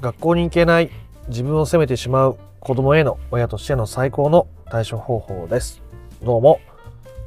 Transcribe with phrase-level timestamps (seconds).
[0.00, 0.90] 学校に行けない
[1.28, 5.82] 自分を責めてしまう子供への親としての最高の対処方法です。
[6.22, 6.60] どうも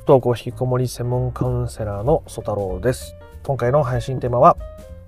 [0.05, 3.13] 不登校引きこもり専門カウンセラーの曽太郎です。
[3.43, 4.55] 今回の配信テーマは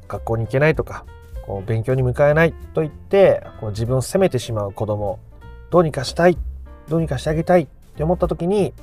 [0.09, 1.05] 学校に行けないとか
[1.45, 5.19] こう勉強に向かえないと言ってこう自分を責めてしまう子供
[5.69, 6.37] どうにかしたい
[6.89, 8.73] どうにかしてあげたいって思った時に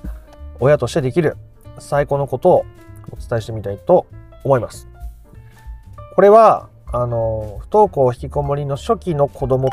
[0.58, 1.36] 親としてできる
[1.78, 2.64] 最高のことを
[3.10, 4.06] お伝えしてみたいと
[4.42, 4.88] 思います。
[6.14, 9.68] これはあの不登校引きこもりの初期の子供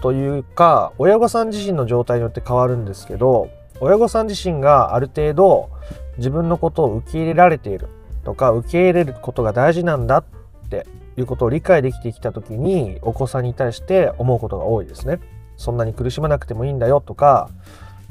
[0.00, 5.70] というか親御さん自身の状態によって変わるんですけど親御さん自身がある程度
[6.18, 7.88] 自分のことを受け入れられている
[8.24, 10.24] とか受け入れることが大事なんだっ
[10.68, 15.20] ていうことを理解できてきた時にお子さんに対して思うことが多いですね。
[15.56, 17.50] そんなに苦しまなくてもいいんだよとか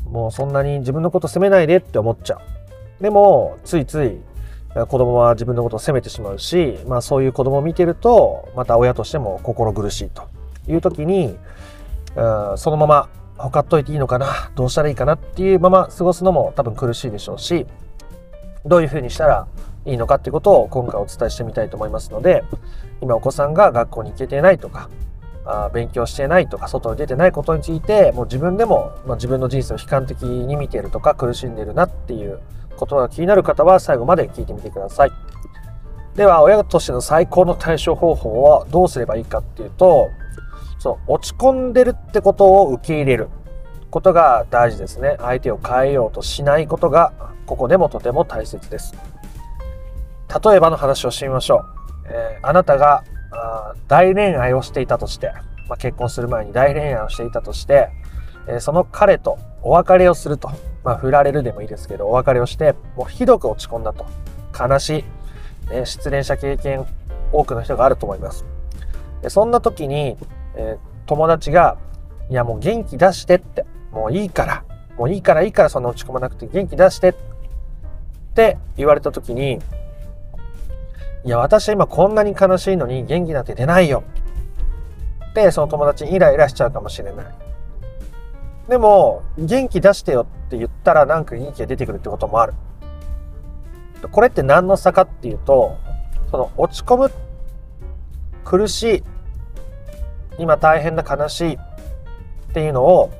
[0.06, 3.04] もうそんなに自分のこと責めないでって思っちゃう。
[3.04, 4.20] でもついつい
[4.74, 10.30] 子供は自分のことを責めてしまうし、まあ、そういう子供を見てるとまた親としても心苦しいと
[10.68, 11.38] いう時に
[12.58, 17.66] そのままほかっといていいのかなどうしたらいいかなっていうまま過ごすのも多分苦しいでしょうし
[18.66, 19.48] どういうふうにしたら
[19.86, 22.44] いいのかっていうことを今回お伝えしてみたいと思いますので
[23.02, 24.90] 今お子さんが学校に行けていないとか
[25.46, 32.40] あ勉強してないとか外に出てないことについてもう自分でも、まあ、自分の人生を悲観的に見てるとか苦しんでるなっていう
[32.78, 35.12] ことが気になる方は最後まで聞いてみてください。
[36.16, 40.10] では親としての最高の対処方法はどうすればいいかっていうと
[40.78, 43.30] そう落ち込んでるってことを受け入れる。
[43.92, 45.18] ことが大事ですね。
[45.20, 47.14] 相手を変えようとしないことが
[47.46, 48.96] ここでもとても大切です。
[50.44, 51.66] 例えばの話をしてみましょう、
[52.06, 53.04] えー、あなたが
[53.92, 55.34] 大恋愛をしていたとして、
[55.68, 57.90] まあ、結婚する前に大恋愛をしていたとして、
[58.48, 60.50] えー、その彼とお別れをすると、
[60.86, 64.06] まあ、振られるでもいいですけどお別れをしてもうひどく落ち込んだと
[64.58, 65.04] 悲しい
[65.74, 66.86] え失恋した経験
[67.34, 68.46] 多くの人があると思います。
[69.22, 70.16] でそんな時に、
[70.56, 71.78] えー、友達が
[72.32, 74.64] 「いやもう元気出して」って「もういいから
[74.98, 77.14] もういいからいいからそんな落ち込まなくて元気出して」っ
[78.36, 79.60] て言われた時に
[81.24, 84.04] 「いや私は今こんなに悲しいのに元気なんて出ないよ」
[85.30, 87.26] ってその友達イライラしちゃうかもしれない。
[88.68, 92.54] でも元気出してよって言ったらなんか元気が出てくるってこともある。
[94.12, 95.78] これって何の差かっていうと、
[96.32, 97.12] その落ち込む、
[98.44, 99.04] 苦しい、
[100.40, 101.58] 今大変な悲しいっ
[102.54, 103.12] ていうのを、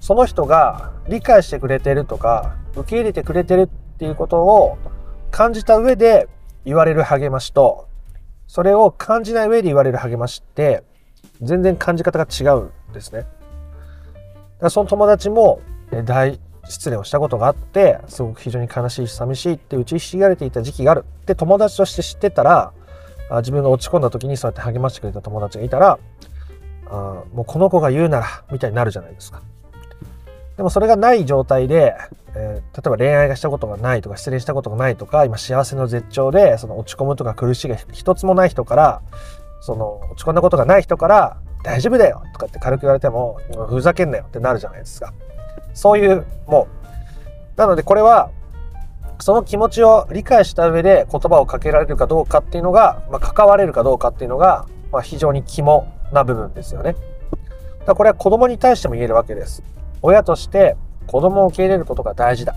[0.00, 3.66] その人が理解してくれてるとか、受け入れてくれてるっ
[3.98, 4.78] ていうことを
[5.30, 6.28] 感じた上で
[6.64, 7.88] 言われる励ましと、
[8.46, 10.82] それを感じない上で言われる励ましって、
[11.40, 13.20] 全然感じ方が違うんですね。
[13.20, 13.28] だか
[14.60, 15.60] らその友達も
[16.04, 16.38] 大
[16.68, 22.72] 失礼をしたことがあってすごく非常に悲しいし寂しいって打ちひしがれていた時期があるって友達として知ってたら
[23.38, 25.98] 自分が落ち込んだ時にそうやって励ましてくれた友達がいたら
[26.86, 29.42] あもうこの子が言うならみたいになるじゃないですか。
[30.60, 31.96] でもそれがない状態で、
[32.34, 39.00] えー、例えば恋愛がしたことがないとか失恋したことがないとか今幸せの絶頂でその落ち込むとか苦しいが一つもない人から
[39.62, 45.14] その落ち込んだことがない人から大丈夫だよとかって軽く言われてもふざけんなよってなるじゃないですか。
[45.72, 46.68] そういうも
[47.56, 48.30] うなのでこれは
[49.18, 56.96] その気持ちを理解した上で言葉をかけられるかどうかっていうのが、まあ、関われるかどうかっていうのが、まあ、非常に肝な部分ですよね。
[57.86, 59.62] だこれは子供に対しても言えるわけです。
[60.02, 62.54] 親として子供を受け入れることが大事だ。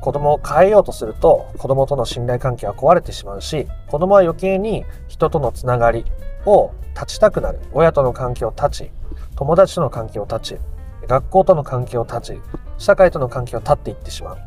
[0.00, 6.04] 子供を変えようとすると子供との信頼関係は壊れてしまうし子供は余計に人とのつながり
[6.44, 8.90] を断ちたくなる親との関係を断ち
[9.34, 10.58] 友達との関係を断ち
[11.08, 12.38] 学校との関係を断ち
[12.76, 14.38] 社会との関係を断っていってしまう。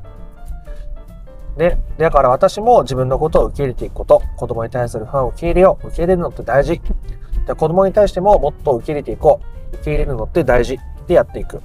[1.57, 5.87] で、だから私も自分のことを受け入れていくこと、子供に対するファンを受け入れよう。
[5.87, 6.81] 受け入れるのって大事。
[7.47, 9.41] で子供に対してももっと受け入れていこ
[9.73, 9.75] う。
[9.77, 11.61] 受け入れるのって大事ってやっていく。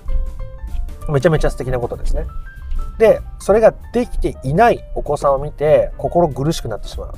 [1.08, 2.26] めちゃめちゃ素敵なことですね。
[2.98, 7.12] で、それができていないお子さんを見て心苦しくなってしまう。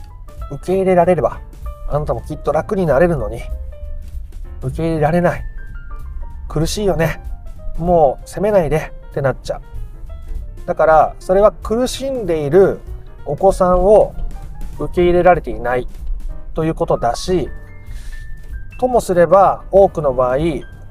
[0.53, 1.41] 受け入れられれば、
[1.89, 3.41] あなたもきっと楽になれるのに、
[4.62, 5.44] 受け入れられない。
[6.49, 7.20] 苦しいよね。
[7.79, 9.62] もう責めないでってなっちゃう
[10.67, 12.81] だからそれは苦しんでいる
[13.26, 14.14] お子さんを
[14.79, 15.88] 受け入れられていない
[16.55, 17.49] ということだし
[18.79, 20.37] ともすれば多くの場合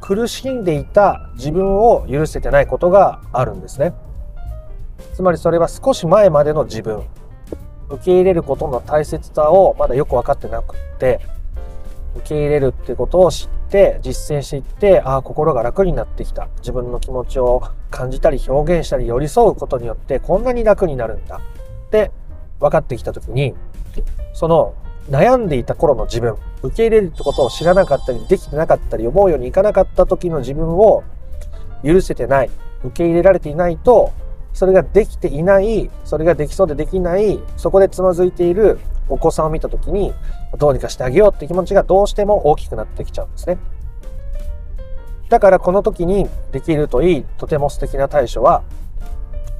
[0.03, 3.93] 苦しんでいた自分を許せてないことがあるんですね。
[5.13, 7.03] つまりそれは少し前までの自分。
[7.89, 11.21] 受け入れることの大切さをまだよく分かってなくって
[12.17, 16.49] 受け入れるってことを知って実践していってああ心が楽になってきた。
[16.57, 21.39] 自分の気持ちを感じたり表現したり寄り添うことによってこんなに楽になるんだ
[21.87, 22.11] って
[22.59, 23.55] 分かってきた時に
[24.33, 24.75] その
[25.09, 31.03] 悩んでいた頃の自分、受け入れるってことを知らなかったり、できてなかったり、思うようにいかなかった時の自分を
[31.83, 32.49] 許せてない、
[32.83, 34.11] 受け入れられていないと、
[34.53, 38.79] それができていない、それができそうでできない、そこでつまずいている
[39.09, 40.13] お子さんを見た時に、
[40.57, 43.57] どうにかしてあげようって気持ちがどうしても大きくなってきちゃうんですね。
[45.29, 48.61] だからこの時にできるといい、とても素敵な対処は、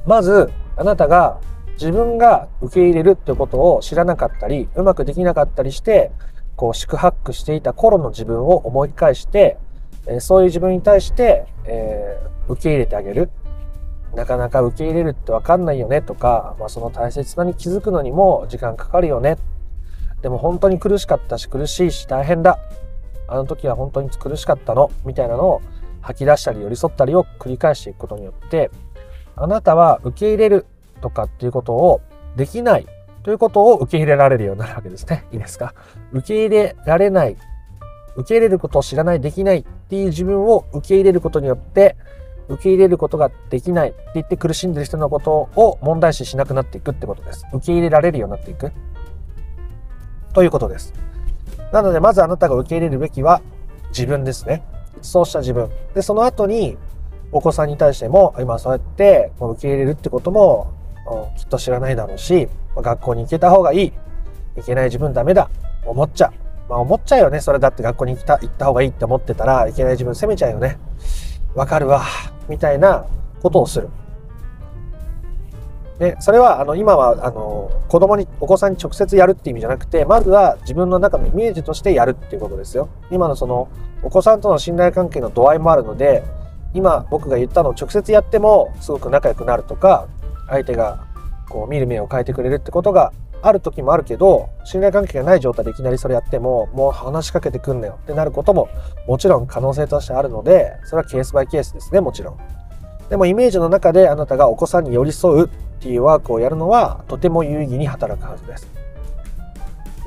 [0.06, 1.38] まず、あなたが
[1.74, 6.12] 自分が受け入れるってことを知らなかったり、うまくできなかったりして、
[6.56, 9.58] こう、宿泊していた頃の自分を思い返して、
[10.06, 13.30] えそういう自分に対して、えー、受け入れてあげる。
[14.14, 19.36] なかなか受け入れるってわかんないよねとか、まあ、その大切さに気づくのにも時間かかるよね。
[20.22, 22.58] でも本当に苦しかったし苦しいし大変だ。
[23.26, 24.90] あの時は本当に苦しかったの。
[25.04, 25.62] みたいなのを
[26.00, 28.70] 吐き出したり寄り添ったりを繰り返していくことによって、
[29.36, 30.66] あなたは受け入れる
[31.04, 32.00] とかっていうことを
[32.34, 32.86] できない
[33.22, 35.26] ということを受け入れられるようになるわけですね。
[35.32, 35.74] いいですか？
[36.12, 37.36] 受け入れられない、
[38.16, 41.96] 受け入れることを知らない、できないっていう自分を受け入れることによって、
[42.48, 47.46] 受け入れることができないって言って苦しんでる人のことを問題視しなくなっていくってことです。
[47.52, 48.72] 受け入れられるようになっていく。
[50.32, 50.92] ということです。
[51.72, 53.42] なので、まずあなたが受け入れるべきは
[53.90, 54.62] 自分ですね。
[55.02, 55.68] そうした自分。
[55.94, 56.76] で、その後に
[57.32, 60.68] お子さんに対しても、今そうやって受け入れるってことも
[61.36, 63.92] きっと知らないだろうし、学校に行けた方がいい。
[64.56, 65.50] 行けない自分ダメだ。
[65.84, 66.32] 思っちゃう。
[66.68, 67.40] まあ思っちゃうよね。
[67.40, 70.78] それだって学校に行った行った方がいいって思ってたらいけない自分責めちゃうよね。
[71.54, 72.02] わかるわ。
[72.48, 73.06] みたいな
[73.42, 73.88] ことをする。
[75.98, 82.88] で、それは、あの、今は、あの、子供に、お子さんに直接やるっていう意味じゃなくて、まずは自分の中のイメージとしてやるっていうことですよ。
[83.12, 83.68] 今のその、
[84.02, 86.24] お子さんとの信頼関係の度合いもあるので、
[86.74, 90.08] 今僕が言ったのを直接やってもすごく仲良くなるとか、
[90.48, 91.06] 相手が
[91.48, 93.12] こう見る目を変えてくれるってことが
[93.42, 98.68] ある時もあるけど信頼関係がない状態でいきなりそれやってももう話しかけてくんなよってなることも
[99.06, 102.38] もちろん可能性としてあるのでそれはケースバイケースですねもちろん。
[103.10, 105.48] でもイメージの中であなたがお子さんに寄り添うっ
[105.78, 108.66] ていうワークをやるのはとても有意義に働くはずです。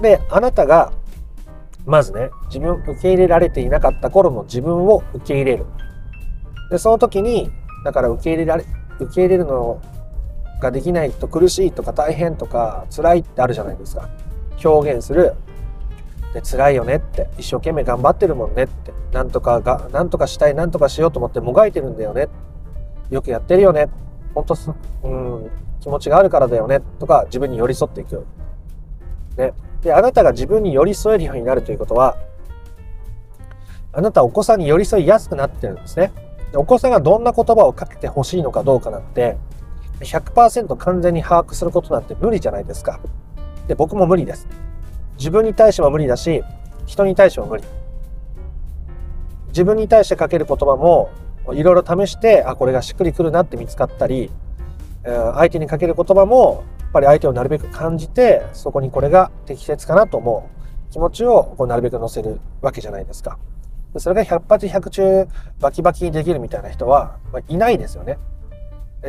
[0.01, 0.91] であなたが
[1.85, 5.65] まずね自分受け入れられていなかった頃の自分を受け入れる。
[6.71, 7.51] でその時に
[7.85, 8.65] だから受け入れられ
[8.99, 9.79] 受け入れるの
[10.59, 14.09] ができないと苦しいとか大変とか辛いってあるじゃないですか。
[14.63, 15.33] 表現する。
[16.33, 17.29] で辛いよねって。
[17.37, 18.93] 一生懸命頑張ってるもんねって。
[19.11, 22.27] なんとかがなんとかしたいなんとかしようと思ってもがいてるんだよね。
[23.09, 23.87] よくやってるよね。
[24.33, 24.71] 本当す
[25.03, 25.49] うん
[25.79, 28.25] 気持ちがあるからだよねとか自分に寄り添っていく。
[29.37, 29.53] ね。
[29.81, 32.17] であなたが自分に寄り添えるようになるということは
[33.93, 36.11] あなたお子さんに寄り添いやすくなってるんですね。
[36.55, 39.37] お子さんがどんな言葉をかけてほしいのかどうかなんて
[39.99, 42.99] 100%完全に把握することなんて無理じゃないですか。
[43.67, 44.47] で、僕も無理です。
[45.17, 46.43] 自分に対しても無理だし、
[46.85, 47.63] 人に対しても無理。
[49.47, 51.09] 自分に対してかける言葉も
[51.53, 54.31] いろいろ試して、あ、これがしっくりくるなって見つかったり、
[55.03, 60.49] 相手にかける言葉も、やっぱり相手をなるべく感じて、そこにこれが適切かなと思
[60.89, 63.37] う気持ちをこうなるべく乗せるわけじゃないですか。
[63.97, 65.27] それが100発100中
[65.59, 68.17] バキバキにできるみたいな人は、まあ、いないですよね。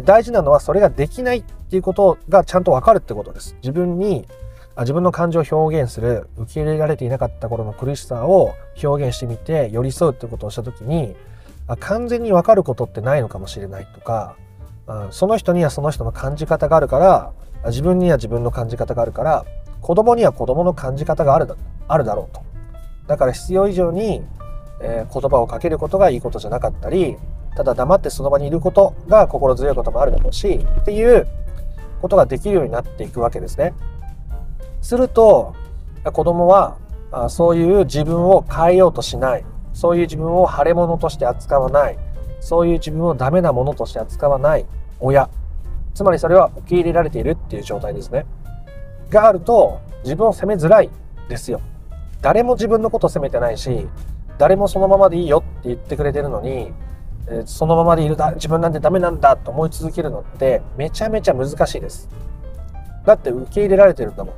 [0.04, 3.56] 大事なのはそれができないっていうことがちゃんとわかるってことです。
[3.62, 4.26] 自分に
[4.80, 11.16] 自分の感情を表現する受け入れられていなかった頃の苦しさを表現してみて寄り添うってことをした時に
[11.80, 14.36] 完全にわかることってないのかもしれないとか
[15.10, 17.32] その人にはその人の感じ方があるから
[17.66, 19.44] 自分には自分の感じ方があるから
[19.80, 21.48] 子供には子供の感じ方がある
[21.88, 22.42] あるだろうと
[23.06, 24.22] だから必要以上に、
[24.80, 27.16] えー、言葉をかけることがいいことじゃなかったり
[27.58, 31.26] ただ黙ってその場にいることが心強いこともあるだろうし、っていう
[32.00, 33.74] ことができるようになっていくわけですね。
[34.80, 35.56] すると、
[36.04, 36.76] 子供は
[37.28, 39.44] そういう自分を変えようとしない。
[39.72, 41.98] そういう自分を腫れ物として扱わない。
[42.38, 44.64] そういう自分をダメなものとして扱わない
[45.00, 45.28] 親。
[45.94, 48.24] つまりそれは受け入れられているっていう状態ですね。
[49.10, 50.90] があると自分を責めづらい
[51.28, 51.60] ですよ。
[52.22, 53.88] 誰も自分のこと責めてないし、
[54.38, 56.72] 誰もそのままでいいよって言ってくれてるのに、
[57.44, 62.08] そのままでいるだ自分なんてダメなんだと思い続けるのってめちゃめちゃ難しいです。
[63.04, 64.34] だって受け入れられてるんだもん。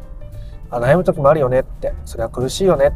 [0.70, 1.94] あ悩む時もあるよねって。
[2.04, 2.92] それは苦しいよね。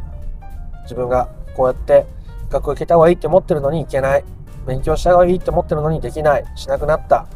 [0.83, 2.05] 自分がこうやって
[2.49, 4.23] 学校行けた方がいいって思ってるのに行けない。
[4.67, 6.45] 勉強した方がいいって思ってるのにできない。
[6.55, 7.27] しなくなった。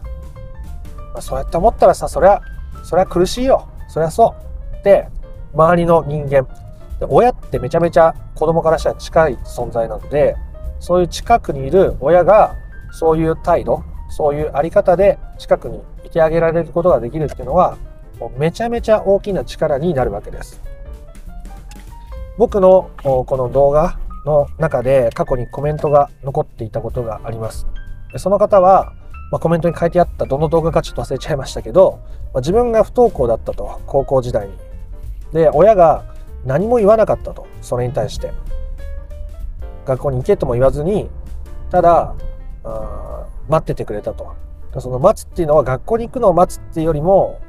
[1.13, 2.41] まあ、そうやって思ったらさ、そりゃ、
[2.83, 3.67] そりゃ苦しいよ。
[3.87, 4.35] そりゃそ
[4.73, 4.77] う。
[4.77, 5.07] って
[5.53, 6.47] 周りの人間。
[7.07, 10.35] 親ってめちゃめちゃ子供からしたら近い存在なので、
[10.79, 12.55] そういう近くにいる親が
[12.91, 17.77] そういう態度そういうあり方で近くにいてあげられることができるっていうのは
[18.19, 20.61] もうめちゃめちゃ大きな力になるわけです。
[22.37, 27.67] 僕のこの動画の中で過去にコメントが残っていたことがあります。
[28.17, 28.93] その方は、
[29.31, 31.99] まあ、コメントに書いてあったどの動画かちょっと忘れちゃいましたけど、
[32.33, 34.53] まあ、自分が不登校だったと高校時代に。
[35.33, 36.05] で親が
[36.45, 38.33] 何も言わなかったとそれに対して。
[39.89, 41.09] 学校に行けとも言わずに
[41.71, 42.15] ただ
[43.47, 44.35] 待っててくれたと。
[44.77, 47.41] その待つっていうのは学校に行くのを待つっていうよりも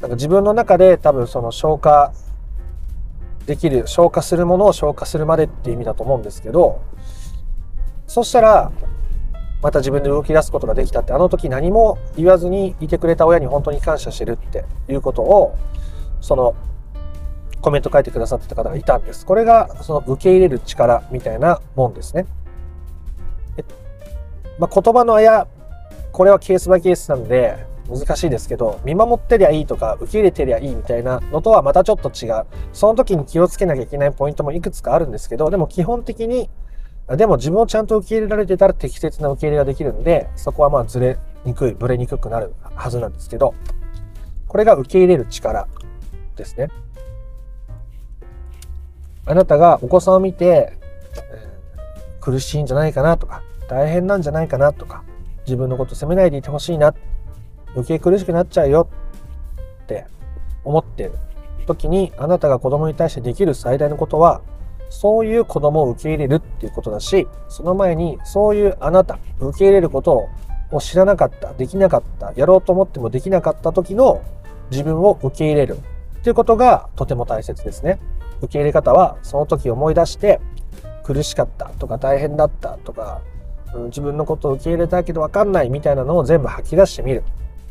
[0.00, 2.12] なんか自分の中で多分その消化
[3.46, 6.80] できる消化するものを消化するまでっていう意味だと思うんですけど
[8.06, 8.70] そしたら
[9.60, 15.58] また自分で動き出すことができたってあの時何も言わずにいてくれた親に本当に感謝してるっていうことを
[16.20, 16.54] その
[17.60, 19.26] コメント書いてくださってた方がいたんです。
[19.26, 22.26] これがその受け入れる力みたいなもんですね。
[24.58, 25.46] まあ、言葉のあや、
[26.12, 32.44] これはケースバイケースなんで難しいですけど、見守ってりゃいいとか受け入れてりゃいいみたいなのとはまたちょっと違う。
[32.72, 36.50] その時に気をつけなきゃいけないポイントもいくつかあるんですけど、でも基本的に、
[37.08, 43.54] でも自分をちゃんと受け入れられてたら適切な受け入れができるんで、そこはまあずれにくい、ぶれにくくなるはずなんですけど、
[44.46, 45.66] これが受け入れる力
[46.36, 46.68] ですね。
[49.30, 50.72] あなたがお子さんを見て、
[51.14, 55.04] えー、苦しいんじゃないかなとか、大変なんじゃないかなとか、
[55.46, 56.96] 自分のこと責めないでいてほしいな、
[57.74, 58.88] 余計苦しくなっちゃうよ
[59.84, 60.04] って
[60.64, 61.12] 思ってる
[61.64, 64.40] 時に、あなたが子供に対してできる最大のことは、
[64.88, 70.28] そういう子供を受け入れるっていうことだし、その前にそういうあなた、受け入れること
[70.72, 74.22] を知らなかった、できなかった、やろうと思ってもできなかった時の
[74.72, 75.76] 自分を受け入れる
[76.18, 78.00] っていうことがとても大切ですね。
[78.40, 80.40] 受け入れ方はその時思い出して
[81.02, 83.20] 苦しかったとか大変だったとか、
[83.74, 87.22] うん、自分のことを受け入れたけど分かんないみたいなのを全部吐き出してみる、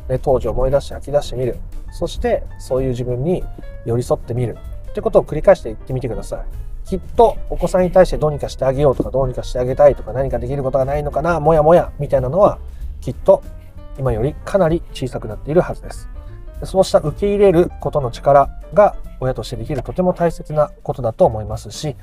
[0.09, 1.57] ね、当時思い出して吐き出してみる。
[1.91, 3.43] そしてそういう自分に
[3.85, 4.57] 寄り添ってみる。
[4.89, 6.87] ってことを繰り返していってみてください。
[6.89, 12.57] きっとお子さんに対してどうにかしてあげようとかどうにかしてあげたいとか何かできることがないのかなもやもやみたいなのは
[12.99, 13.43] きっと
[13.99, 16.09] 今よりかなり小さくなっているはずです。
[16.63, 21.95] そうした受け入れることの力が親としてできるとても大切なことだと思いますし、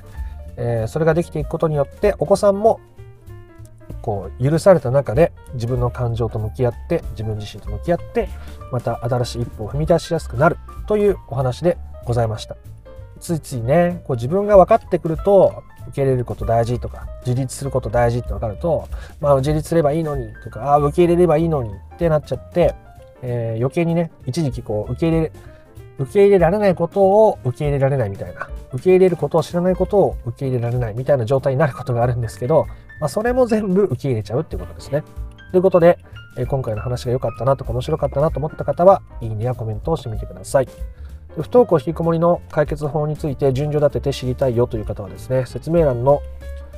[0.57, 2.79] えー、それができていくことによってお子さんも
[4.01, 8.29] こう許された中で自分の感情と向き合って自分自身と向き合って
[8.71, 12.55] また新しい一歩を踏み出しやすくなるというお話でございました。
[13.19, 18.87] ついついねこう自分が分かってくると受け入れること大事とか自立すること大事って分かると
[19.19, 22.75] まあ自立すればいいのにとかあ受け入れればいいのにってなっちゃって
[23.21, 25.31] えー、余計にね、一時期こう、受け入れ、
[25.99, 32.65] 受け入れられないことを受け入れられないみたいな、受け入れることを知らないことを受け入れられないみたいな状態になることがあるんですけど、
[32.99, 35.03] まあ、それも全部受け入れちゃうっていうことですね。
[35.51, 35.97] ということで、
[36.37, 40.67] えー、今回の話が良かったなとか面白かったなと思った方は、いいねやコメントをしてみてください。
[41.35, 46.21] 不登校引きこもりの解決法について順序立てて知りたいよという方はですね、説明欄の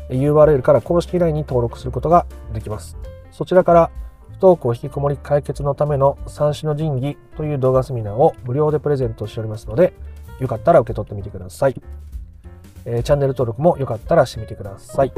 [0.10, 2.98] URL から公式 LINE に登録することができます。
[3.32, 3.92] そちらから
[4.40, 9.94] 不登校引きこもり解決のための三種の神器という動画セミナーを無料でプレゼントしておりますので、
[10.40, 11.76] よかったら受け取ってみてください。
[12.86, 15.12] えー、チャンネル登録もよかったらしてみてください。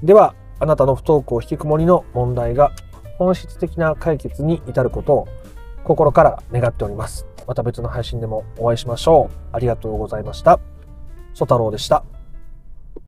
[0.00, 2.70] では、あなたの不登校引きこもりの問題が
[3.18, 5.28] 本質的な解決に至ることを
[5.82, 7.26] 心から願っております。
[7.48, 9.56] また別の配信でもお会いしましょう。
[9.56, 10.60] ありがとうございました。
[11.34, 12.04] ソ太郎でした。